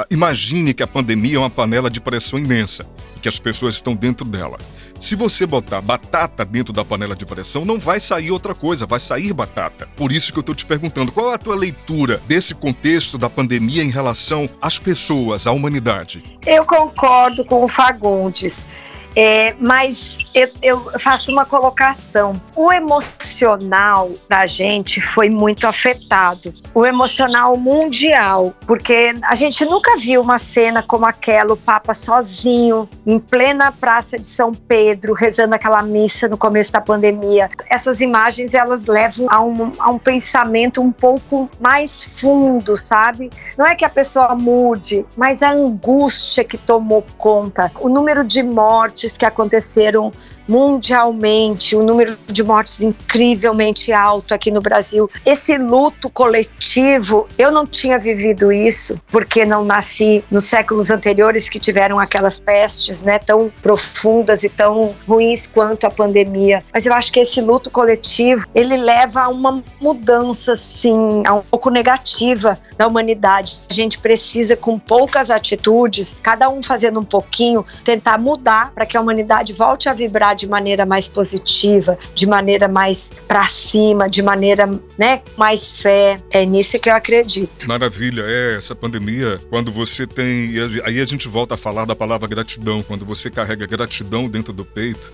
[0.00, 3.74] Ah, imagine que a pandemia é uma panela de pressão imensa e que as pessoas
[3.74, 4.56] estão dentro dela.
[5.00, 9.00] Se você botar batata dentro da panela de pressão, não vai sair outra coisa, vai
[9.00, 9.88] sair batata.
[9.96, 13.28] Por isso que eu estou te perguntando, qual é a tua leitura desse contexto da
[13.28, 16.38] pandemia em relação às pessoas, à humanidade?
[16.46, 18.68] Eu concordo com o Fagundes.
[19.16, 22.40] É, mas eu, eu, faço uma colocação.
[22.54, 26.54] O emocional da gente foi muito afetado.
[26.74, 32.88] O emocional mundial, porque a gente nunca viu uma cena como aquela, o Papa sozinho,
[33.06, 37.50] em plena Praça de São Pedro, rezando aquela missa no começo da pandemia.
[37.70, 43.30] Essas imagens, elas levam a um, a um pensamento um pouco mais fundo, sabe?
[43.56, 48.42] Não é que a pessoa mude, mas a angústia que tomou conta, o número de
[48.42, 50.12] mortes mortes que aconteceram
[50.48, 55.10] mundialmente, um número de mortes incrivelmente alto aqui no Brasil.
[55.24, 61.60] Esse luto coletivo, eu não tinha vivido isso, porque não nasci nos séculos anteriores que
[61.60, 66.64] tiveram aquelas pestes, né, tão profundas e tão ruins quanto a pandemia.
[66.72, 71.42] Mas eu acho que esse luto coletivo, ele leva a uma mudança, sim, a um
[71.42, 73.58] pouco negativa da humanidade.
[73.68, 78.96] A gente precisa, com poucas atitudes, cada um fazendo um pouquinho, tentar mudar para que
[78.96, 84.22] a humanidade volte a vibrar de maneira mais positiva, de maneira mais para cima, de
[84.22, 86.20] maneira, né, mais fé.
[86.30, 87.66] É nisso que eu acredito.
[87.66, 90.52] Maravilha, é essa pandemia, quando você tem,
[90.84, 94.64] aí a gente volta a falar da palavra gratidão, quando você carrega gratidão dentro do
[94.64, 95.12] peito,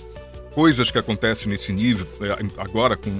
[0.52, 3.10] coisas que acontecem nesse nível, é, agora com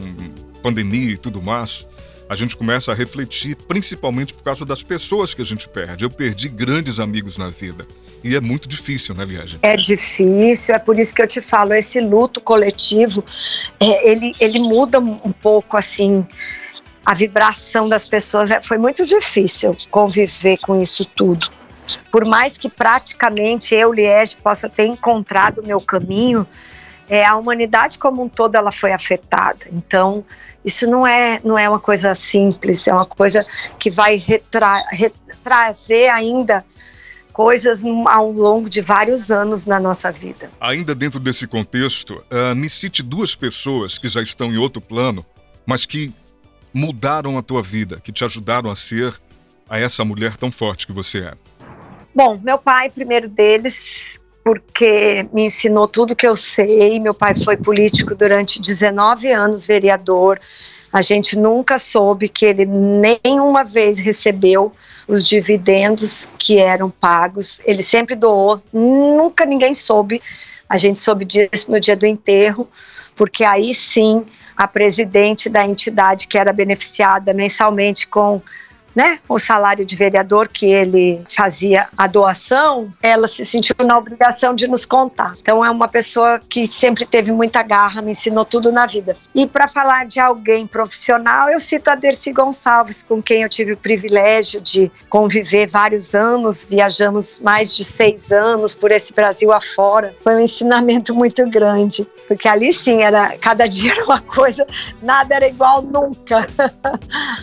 [0.63, 1.87] pandemia e tudo mais,
[2.29, 6.05] a gente começa a refletir, principalmente por causa das pessoas que a gente perde.
[6.05, 7.87] Eu perdi grandes amigos na vida.
[8.25, 9.59] E é muito difícil, né, Liege?
[9.61, 13.23] É difícil, é por isso que eu te falo, esse luto coletivo,
[13.79, 16.27] é, ele, ele muda um pouco, assim,
[17.05, 18.51] a vibração das pessoas.
[18.51, 21.49] É, foi muito difícil conviver com isso tudo.
[22.11, 26.47] Por mais que praticamente eu, Liege, possa ter encontrado o meu caminho,
[27.07, 29.67] é, a humanidade como um todo ela foi afetada.
[29.71, 30.25] Então,
[30.65, 33.45] isso não é, não é uma coisa simples, é uma coisa
[33.79, 34.83] que vai retra,
[35.43, 36.65] trazer ainda
[37.35, 40.53] coisas ao longo de vários anos na nossa vida.
[40.61, 45.27] Ainda dentro desse contexto, uh, me cite duas pessoas que já estão em outro plano,
[45.67, 46.15] mas que
[46.73, 49.21] mudaram a tua vida, que te ajudaram a ser
[49.69, 51.35] a essa mulher tão forte que você é.
[52.15, 57.01] Bom, meu pai, primeiro deles, porque me ensinou tudo que eu sei.
[57.01, 60.39] Meu pai foi político durante 19 anos, vereador.
[60.95, 64.71] A gente nunca soube que ele nenhuma vez recebeu
[65.09, 67.61] os dividendos que eram pagos.
[67.65, 70.23] Ele sempre doou, nunca ninguém soube.
[70.69, 72.69] A gente soube disso no dia do enterro,
[73.17, 74.25] porque aí sim
[74.57, 78.41] a presidente da entidade que era beneficiada mensalmente com
[78.95, 84.55] né, o salário de vereador que ele fazia a doação, ela se sentiu na obrigação
[84.55, 85.35] de nos contar.
[85.39, 89.17] Então é uma pessoa que sempre teve muita garra, me ensinou tudo na vida.
[89.35, 93.73] E para falar de alguém profissional, eu cito a Dercy Gonçalves, com quem eu tive
[93.73, 100.15] o privilégio de conviver vários anos, viajamos mais de seis anos por esse Brasil afora.
[100.23, 104.67] Foi um ensinamento muito grande, porque ali sim era cada dia era uma coisa,
[105.03, 106.47] nada era igual nunca.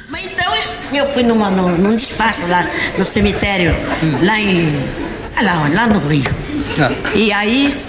[0.10, 0.54] Mas então
[0.94, 2.66] eu fui numa, num, num despacho lá
[2.98, 4.20] no cemitério, hum.
[4.22, 5.02] lá em.
[5.42, 6.30] Lá, lá no Rio.
[6.80, 6.92] Ah.
[7.16, 7.84] E aí,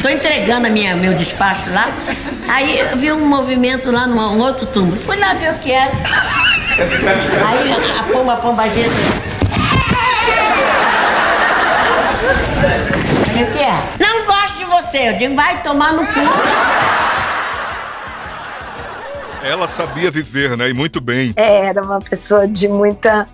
[0.00, 1.88] tô entregando a minha, meu despacho lá.
[2.48, 4.96] Aí eu vi um movimento lá num um outro túmulo.
[4.96, 5.92] Fui lá ver o que era.
[7.46, 8.88] Aí a pomba, a pomba gente.
[13.34, 13.82] O que é?
[13.98, 15.08] Não gosto de você.
[15.10, 16.20] Eu digo, vai tomar no cu.
[19.44, 20.70] Ela sabia viver, né?
[20.70, 21.34] E muito bem.
[21.36, 23.26] É, era uma pessoa de muita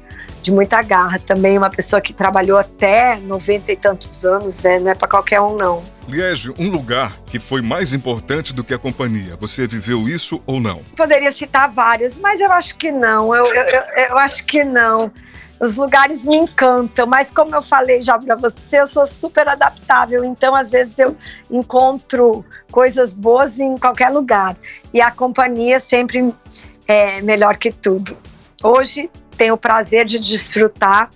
[0.42, 4.90] de muita garra também, uma pessoa que trabalhou até 90 e tantos anos, é, não
[4.90, 5.84] é para qualquer um não.
[6.08, 10.58] Liege, um lugar que foi mais importante do que a companhia, você viveu isso ou
[10.58, 10.82] não?
[10.96, 15.12] Poderia citar vários, mas eu acho que não, eu, eu, eu, eu acho que não.
[15.60, 20.24] Os lugares me encantam, mas como eu falei já para você, eu sou super adaptável,
[20.24, 21.14] então às vezes eu
[21.50, 22.42] encontro
[22.72, 24.56] coisas boas em qualquer lugar.
[24.92, 26.34] E a companhia sempre
[26.88, 28.16] é melhor que tudo.
[28.64, 31.10] Hoje tenho o prazer de desfrutar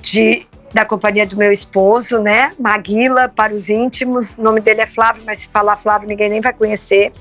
[0.00, 2.52] de da companhia do meu esposo, né?
[2.58, 4.38] Maguila, para os íntimos.
[4.38, 7.12] O nome dele é Flávio, mas se falar Flávio ninguém nem vai conhecer.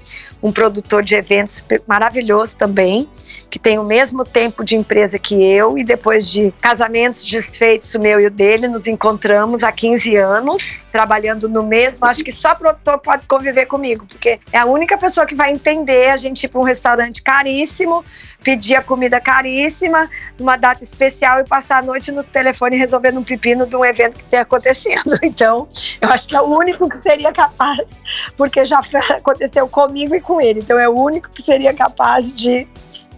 [0.42, 3.08] Um produtor de eventos maravilhoso também,
[3.50, 5.78] que tem o mesmo tempo de empresa que eu.
[5.78, 10.80] E depois de casamentos desfeitos, o meu e o dele, nos encontramos há 15 anos,
[10.92, 12.06] trabalhando no mesmo.
[12.06, 16.10] Acho que só produtor pode conviver comigo, porque é a única pessoa que vai entender
[16.10, 18.04] a gente ir para um restaurante caríssimo,
[18.44, 23.24] pedir a comida caríssima, numa data especial e passar a noite no telefone resolvendo um
[23.24, 25.20] pepino de um evento que tem acontecendo.
[25.32, 25.70] Então,
[26.02, 28.02] eu acho que é o único que seria capaz,
[28.36, 30.60] porque já aconteceu comigo e com ele.
[30.60, 32.68] Então, é o único que seria capaz de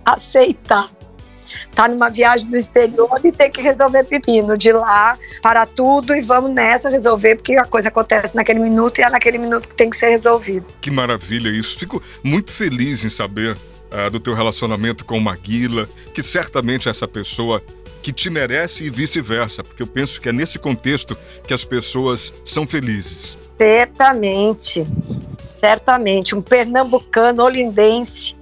[0.05, 0.89] aceitar
[1.73, 6.21] tá numa viagem do exterior e ter que resolver pepino de lá para tudo e
[6.21, 9.89] vamos nessa resolver porque a coisa acontece naquele minuto e é naquele minuto que tem
[9.89, 10.65] que ser resolvido.
[10.81, 11.77] Que maravilha isso.
[11.77, 17.07] Fico muito feliz em saber uh, do teu relacionamento com Maguila, que certamente é essa
[17.07, 17.63] pessoa
[18.01, 22.33] que te merece e vice-versa, porque eu penso que é nesse contexto que as pessoas
[22.43, 23.37] são felizes.
[23.57, 24.85] Certamente,
[25.55, 26.35] certamente.
[26.35, 28.35] Um pernambucano olindense.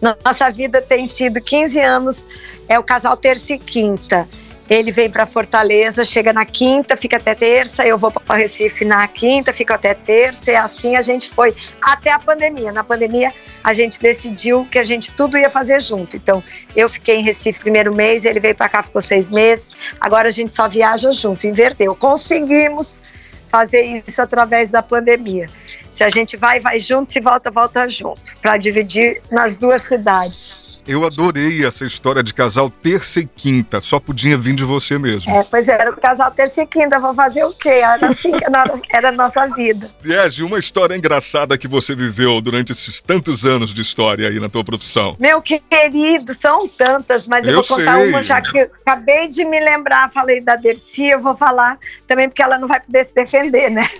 [0.00, 2.26] Nossa vida tem sido 15 anos,
[2.68, 4.28] é o casal terça e quinta.
[4.68, 9.08] Ele vem para Fortaleza, chega na quinta, fica até terça, eu vou para Recife na
[9.08, 12.70] quinta, fico até terça, e assim a gente foi até a pandemia.
[12.70, 13.32] Na pandemia,
[13.64, 16.18] a gente decidiu que a gente tudo ia fazer junto.
[16.18, 16.44] Então,
[16.76, 20.30] eu fiquei em Recife primeiro mês, ele veio para cá, ficou seis meses, agora a
[20.30, 21.94] gente só viaja junto, inverteu.
[21.94, 23.00] Conseguimos
[23.48, 25.48] fazer isso através da pandemia.
[25.90, 30.67] Se a gente vai, vai junto, se volta, volta junto, para dividir nas duas cidades.
[30.88, 33.78] Eu adorei essa história de casal terça e quinta.
[33.78, 35.30] Só podia vir de você mesmo.
[35.34, 36.98] É, pois era o casal terça e quinta.
[36.98, 37.68] Vou fazer o quê?
[37.68, 38.42] Era assim que
[38.90, 39.90] era a nossa vida.
[40.02, 44.48] Liege, uma história engraçada que você viveu durante esses tantos anos de história aí na
[44.48, 45.14] tua profissão.
[45.20, 48.08] Meu querido, são tantas, mas eu, eu vou contar sei.
[48.08, 50.10] uma já que eu acabei de me lembrar.
[50.10, 53.90] Falei da Dercy, eu vou falar também porque ela não vai poder se defender, né?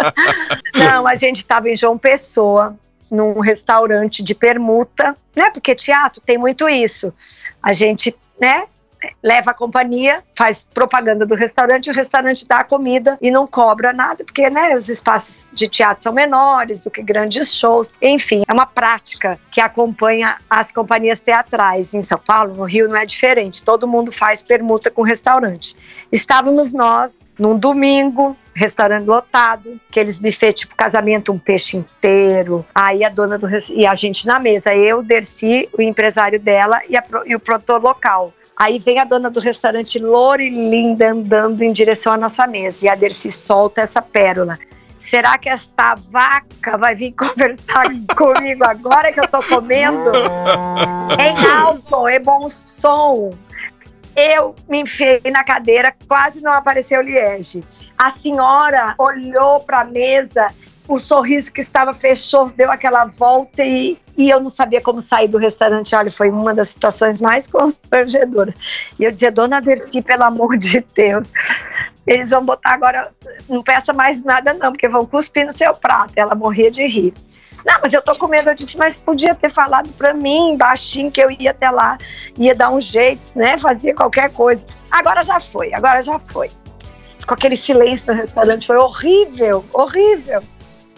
[0.74, 2.74] não, a gente estava em João Pessoa
[3.12, 5.50] num restaurante de permuta, né?
[5.50, 7.12] Porque teatro tem muito isso.
[7.62, 8.64] A gente, né?
[9.22, 13.92] leva a companhia, faz propaganda do restaurante, o restaurante dá a comida e não cobra
[13.92, 17.92] nada, porque né, os espaços de teatro são menores do que grandes shows.
[18.00, 21.94] Enfim, é uma prática que acompanha as companhias teatrais.
[21.94, 23.62] Em São Paulo, no Rio, não é diferente.
[23.62, 25.76] Todo mundo faz permuta com restaurante.
[26.10, 32.64] Estávamos nós num domingo, restaurante lotado, aqueles buffet tipo casamento, um peixe inteiro.
[32.74, 36.96] Aí a dona do e a gente na mesa, eu, Dercy, o empresário dela e,
[36.96, 38.32] a, e o produtor local.
[38.56, 42.86] Aí vem a dona do restaurante loura e linda andando em direção à nossa mesa
[42.86, 44.58] e a Dercy solta essa pérola.
[44.98, 47.86] Será que esta vaca vai vir conversar
[48.16, 50.12] comigo agora que eu tô comendo?
[51.18, 53.32] em alto, é bom som.
[54.14, 57.64] Eu me enfiei na cadeira, quase não apareceu Liege.
[57.96, 60.52] A senhora olhou para a mesa,
[60.86, 65.28] o sorriso que estava fechou, deu aquela volta e, e eu não sabia como sair
[65.28, 65.94] do restaurante.
[65.94, 68.54] Olha, foi uma das situações mais constrangedoras.
[68.98, 71.32] E eu dizia, dona Dercy, pelo amor de Deus,
[72.06, 73.12] eles vão botar agora,
[73.48, 76.12] não peça mais nada não, porque vão cuspir no seu prato.
[76.16, 77.14] Ela morria de rir.
[77.64, 78.50] Não, mas eu tô com medo.
[78.50, 81.98] Eu disse, mas podia ter falado para mim, baixinho, que eu ia até lá,
[82.36, 83.56] ia dar um jeito, né?
[83.58, 84.66] Fazia qualquer coisa.
[84.90, 86.50] Agora já foi, agora já foi.
[87.26, 90.42] Com aquele silêncio no restaurante, foi horrível, horrível.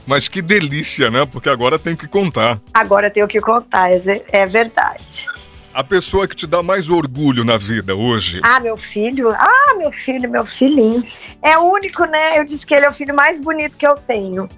[0.07, 1.26] Mas que delícia, né?
[1.26, 2.59] Porque agora tem que contar.
[2.72, 5.26] Agora tenho que contar, é, é verdade.
[5.72, 8.41] A pessoa que te dá mais orgulho na vida hoje?
[8.45, 9.30] Ah, meu filho.
[9.32, 11.05] Ah, meu filho, meu filhinho.
[11.43, 12.38] É o único, né?
[12.38, 14.49] Eu disse que ele é o filho mais bonito que eu tenho.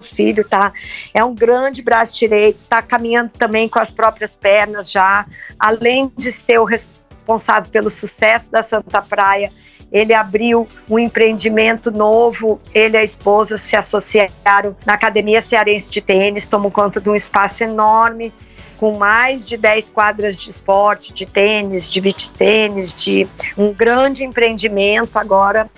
[0.00, 0.72] Filho tá?
[1.12, 5.26] É um grande braço direito, tá caminhando também com as próprias pernas já,
[5.58, 9.52] além de ser o responsável pelo sucesso da Santa Praia,
[9.90, 16.00] ele abriu um empreendimento novo, ele e a esposa se associaram na Academia Cearense de
[16.00, 18.32] Tênis, tomam conta de um espaço enorme,
[18.76, 23.26] com mais de 10 quadras de esporte, de tênis, de beach tênis, de
[23.56, 25.18] um grande empreendimento.
[25.18, 25.68] Agora.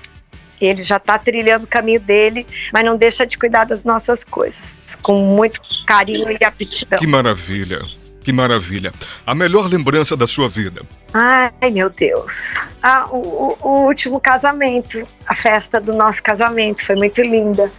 [0.60, 4.96] Ele já está trilhando o caminho dele, mas não deixa de cuidar das nossas coisas,
[5.02, 6.98] com muito carinho e aptidão.
[6.98, 7.80] Que maravilha!
[8.22, 8.92] Que maravilha.
[9.26, 10.82] A melhor lembrança da sua vida?
[11.12, 12.64] Ai, meu Deus.
[12.82, 17.72] Ah, o, o, último casamento, a festa do nosso casamento, foi muito linda.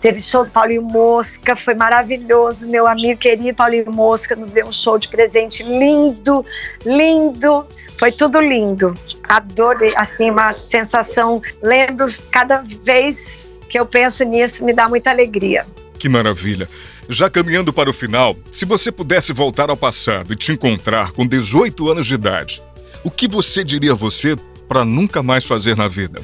[0.00, 2.68] Teve show do Paulinho Mosca, foi maravilhoso.
[2.68, 6.44] Meu amigo querido Paulinho Mosca nos deu um show de presente lindo,
[6.84, 7.66] lindo.
[7.98, 8.94] Foi tudo lindo.
[9.28, 11.42] Adorei, assim, uma sensação.
[11.62, 15.66] Lembro cada vez que eu penso nisso, me dá muita alegria.
[15.98, 16.68] Que maravilha.
[17.08, 21.26] Já caminhando para o final, se você pudesse voltar ao passado e te encontrar com
[21.26, 22.62] 18 anos de idade,
[23.02, 24.36] o que você diria a você
[24.68, 26.22] para nunca mais fazer na vida?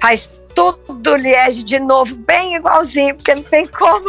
[0.00, 4.08] Faz tudo, Liege, de novo, bem igualzinho, porque não tem como.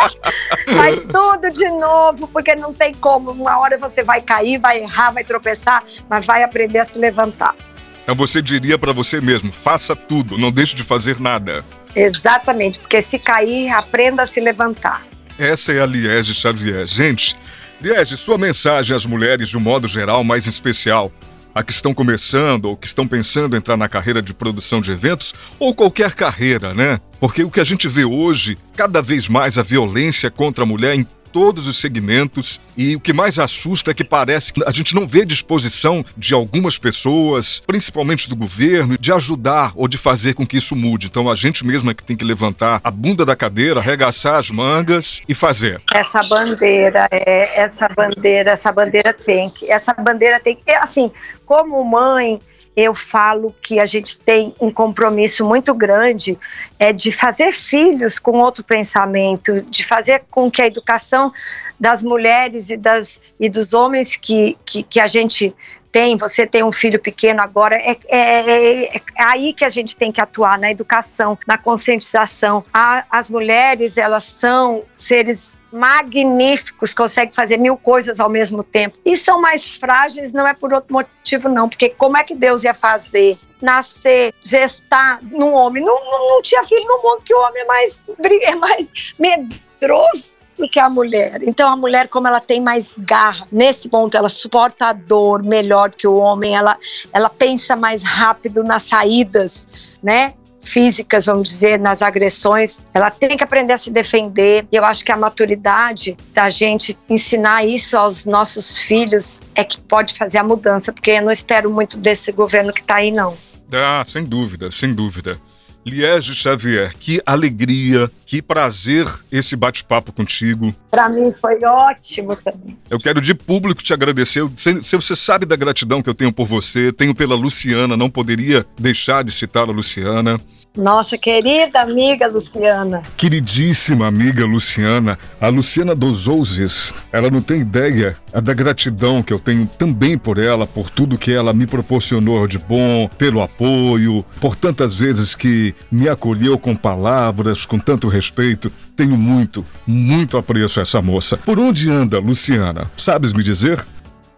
[0.76, 3.32] Faz tudo de novo, porque não tem como.
[3.32, 7.54] Uma hora você vai cair, vai errar, vai tropeçar, mas vai aprender a se levantar.
[8.02, 11.64] Então você diria para você mesmo: faça tudo, não deixe de fazer nada.
[11.94, 15.04] Exatamente, porque se cair, aprenda a se levantar.
[15.38, 16.86] Essa é a Liege Xavier.
[16.86, 17.36] Gente,
[17.80, 21.10] Liege, sua mensagem às mulheres de um modo geral, mais especial,
[21.54, 25.34] a que estão começando ou que estão pensando entrar na carreira de produção de eventos
[25.58, 27.00] ou qualquer carreira, né?
[27.18, 30.94] Porque o que a gente vê hoje, cada vez mais a violência contra a mulher
[30.94, 34.94] em todos os segmentos e o que mais assusta é que parece que a gente
[34.94, 40.46] não vê disposição de algumas pessoas, principalmente do governo, de ajudar ou de fazer com
[40.46, 41.06] que isso mude.
[41.06, 44.50] Então a gente mesmo é que tem que levantar a bunda da cadeira, arregaçar as
[44.50, 45.80] mangas e fazer.
[45.92, 51.10] Essa bandeira, é, essa bandeira, essa bandeira tem que, essa bandeira tem que, é assim,
[51.44, 52.40] como mãe,
[52.76, 56.38] eu falo que a gente tem um compromisso muito grande
[56.80, 61.30] é de fazer filhos com outro pensamento, de fazer com que a educação
[61.78, 65.54] das mulheres e, das, e dos homens que, que, que a gente
[65.92, 69.94] tem, você tem um filho pequeno agora, é, é, é, é, aí que a gente
[69.94, 72.64] tem que atuar na educação, na conscientização.
[72.72, 78.96] A, as mulheres, elas são seres magníficos, conseguem fazer mil coisas ao mesmo tempo.
[79.04, 82.64] E são mais frágeis, não é por outro motivo, não, porque como é que Deus
[82.64, 83.38] ia fazer?
[83.60, 85.84] Nascer, gestar num homem.
[85.84, 88.02] Não, não, tinha filho no mundo que o homem é mais,
[88.42, 90.40] é mais medroso
[90.70, 91.42] que a mulher.
[91.42, 95.90] Então a mulher, como ela tem mais garra, nesse ponto ela suporta a dor melhor
[95.90, 96.76] que o homem, ela,
[97.12, 99.66] ela pensa mais rápido nas saídas,
[100.02, 100.34] né?
[100.62, 104.66] físicas, vamos dizer, nas agressões, ela tem que aprender a se defender.
[104.70, 110.14] Eu acho que a maturidade da gente ensinar isso aos nossos filhos é que pode
[110.14, 113.34] fazer a mudança, porque eu não espero muito desse governo que está aí, não.
[113.72, 115.38] Ah, sem dúvida, sem dúvida.
[115.84, 120.74] Liege Xavier, que alegria, que prazer esse bate-papo contigo.
[120.90, 122.76] Para mim foi ótimo também.
[122.90, 124.46] Eu quero de público te agradecer.
[124.56, 128.66] Se você sabe da gratidão que eu tenho por você, tenho pela Luciana, não poderia
[128.78, 130.38] deixar de citar a Luciana.
[130.76, 133.02] Nossa querida amiga Luciana.
[133.16, 139.38] Queridíssima amiga Luciana, a Luciana dos Ouzes, ela não tem ideia da gratidão que eu
[139.40, 144.54] tenho também por ela, por tudo que ela me proporcionou de bom, pelo apoio, por
[144.54, 148.70] tantas vezes que me acolheu com palavras, com tanto respeito.
[148.94, 151.36] Tenho muito, muito apreço a essa moça.
[151.36, 152.88] Por onde anda, Luciana?
[152.96, 153.84] Sabes me dizer?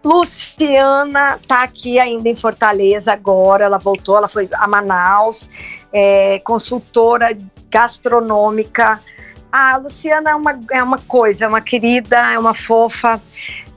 [0.03, 5.49] Luciana está aqui ainda em Fortaleza agora, ela voltou, ela foi a Manaus,
[5.93, 7.29] é, consultora
[7.69, 8.99] gastronômica.
[9.51, 13.21] A Luciana é uma, é uma coisa, é uma querida, é uma fofa.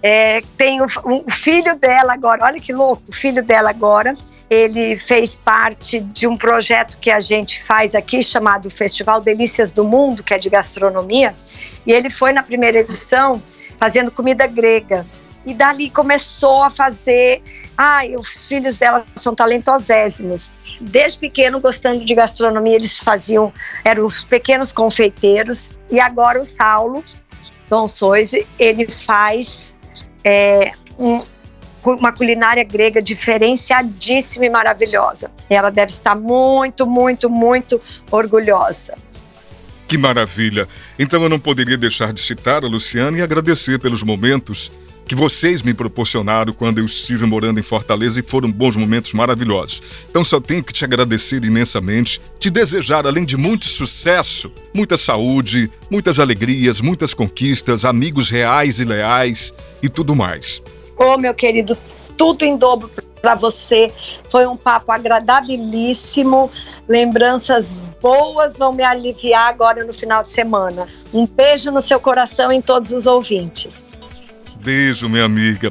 [0.02, 4.16] É, tem o, o filho dela agora, olha que louco, o filho dela agora,
[4.48, 9.84] ele fez parte de um projeto que a gente faz aqui chamado Festival Delícias do
[9.84, 11.34] Mundo, que é de gastronomia,
[11.86, 13.42] e ele foi na primeira edição
[13.78, 15.06] fazendo comida grega.
[15.46, 17.40] E dali começou a fazer.
[17.78, 20.54] Ai, os filhos dela são talentosésimos.
[20.80, 23.52] Desde pequeno, gostando de gastronomia, eles faziam,
[23.84, 25.70] eram os pequenos confeiteiros.
[25.90, 27.04] E agora o Saulo,
[27.70, 29.76] Dom Soise, ele faz
[30.24, 31.22] é, um,
[31.84, 35.30] uma culinária grega diferenciadíssima e maravilhosa.
[35.48, 37.80] Ela deve estar muito, muito, muito
[38.10, 38.96] orgulhosa.
[39.86, 40.66] Que maravilha!
[40.98, 44.72] Então eu não poderia deixar de citar a Luciana e agradecer pelos momentos
[45.06, 49.82] que vocês me proporcionaram quando eu estive morando em Fortaleza e foram bons momentos maravilhosos.
[50.10, 55.70] Então só tenho que te agradecer imensamente, te desejar, além de muito sucesso, muita saúde,
[55.88, 60.62] muitas alegrias, muitas conquistas, amigos reais e leais e tudo mais.
[60.98, 61.78] Ô, oh, meu querido,
[62.16, 62.90] tudo em dobro
[63.20, 63.92] para você.
[64.28, 66.50] Foi um papo agradabilíssimo.
[66.88, 70.86] Lembranças boas vão me aliviar agora no final de semana.
[71.12, 73.92] Um beijo no seu coração em todos os ouvintes.
[74.62, 75.70] Beijo, minha amiga.